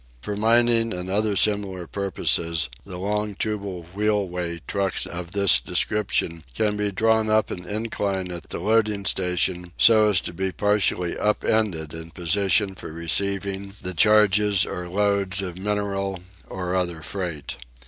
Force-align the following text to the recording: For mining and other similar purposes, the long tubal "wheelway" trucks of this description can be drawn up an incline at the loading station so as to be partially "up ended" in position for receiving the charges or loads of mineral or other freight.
For 0.19 0.35
mining 0.35 0.93
and 0.95 1.11
other 1.11 1.35
similar 1.35 1.85
purposes, 1.85 2.69
the 2.83 2.97
long 2.97 3.35
tubal 3.35 3.83
"wheelway" 3.95 4.61
trucks 4.65 5.05
of 5.05 5.33
this 5.33 5.59
description 5.59 6.43
can 6.55 6.75
be 6.75 6.91
drawn 6.91 7.29
up 7.29 7.51
an 7.51 7.65
incline 7.69 8.31
at 8.31 8.49
the 8.49 8.57
loading 8.57 9.05
station 9.05 9.73
so 9.77 10.09
as 10.09 10.19
to 10.21 10.33
be 10.33 10.51
partially 10.51 11.15
"up 11.15 11.43
ended" 11.43 11.93
in 11.93 12.09
position 12.09 12.73
for 12.73 12.91
receiving 12.91 13.75
the 13.79 13.93
charges 13.93 14.65
or 14.65 14.89
loads 14.89 15.39
of 15.39 15.59
mineral 15.59 16.17
or 16.49 16.75
other 16.75 17.03
freight. 17.03 17.57